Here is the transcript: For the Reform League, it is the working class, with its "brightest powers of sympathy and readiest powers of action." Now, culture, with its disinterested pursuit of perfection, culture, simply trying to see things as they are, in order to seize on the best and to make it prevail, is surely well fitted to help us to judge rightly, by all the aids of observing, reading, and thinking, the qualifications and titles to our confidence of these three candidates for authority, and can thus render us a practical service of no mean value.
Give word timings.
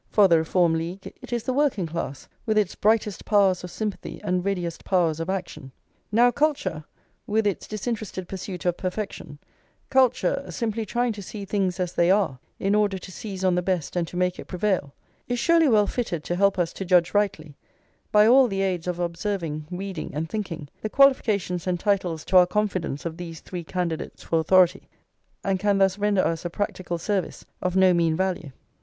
For 0.09 0.27
the 0.27 0.39
Reform 0.39 0.73
League, 0.73 1.13
it 1.21 1.31
is 1.31 1.43
the 1.43 1.53
working 1.53 1.85
class, 1.85 2.27
with 2.47 2.57
its 2.57 2.73
"brightest 2.73 3.23
powers 3.23 3.63
of 3.63 3.69
sympathy 3.69 4.19
and 4.23 4.43
readiest 4.43 4.83
powers 4.83 5.19
of 5.19 5.29
action." 5.29 5.71
Now, 6.11 6.31
culture, 6.31 6.85
with 7.27 7.45
its 7.45 7.67
disinterested 7.67 8.27
pursuit 8.27 8.65
of 8.65 8.77
perfection, 8.77 9.37
culture, 9.91 10.43
simply 10.49 10.87
trying 10.87 11.13
to 11.13 11.21
see 11.21 11.45
things 11.45 11.79
as 11.79 11.93
they 11.93 12.09
are, 12.09 12.39
in 12.59 12.73
order 12.73 12.97
to 12.97 13.11
seize 13.11 13.43
on 13.43 13.53
the 13.53 13.61
best 13.61 13.95
and 13.95 14.07
to 14.07 14.17
make 14.17 14.39
it 14.39 14.45
prevail, 14.47 14.95
is 15.27 15.37
surely 15.37 15.67
well 15.69 15.85
fitted 15.85 16.23
to 16.23 16.35
help 16.35 16.57
us 16.57 16.73
to 16.73 16.83
judge 16.83 17.13
rightly, 17.13 17.55
by 18.11 18.25
all 18.25 18.47
the 18.47 18.63
aids 18.63 18.87
of 18.87 18.97
observing, 18.97 19.67
reading, 19.69 20.15
and 20.15 20.31
thinking, 20.31 20.67
the 20.81 20.89
qualifications 20.89 21.67
and 21.67 21.79
titles 21.79 22.25
to 22.25 22.37
our 22.37 22.47
confidence 22.47 23.05
of 23.05 23.17
these 23.17 23.39
three 23.39 23.63
candidates 23.63 24.23
for 24.23 24.39
authority, 24.39 24.89
and 25.43 25.59
can 25.59 25.77
thus 25.77 25.99
render 25.99 26.25
us 26.25 26.43
a 26.43 26.49
practical 26.49 26.97
service 26.97 27.45
of 27.61 27.75
no 27.75 27.93
mean 27.93 28.15
value. 28.15 28.51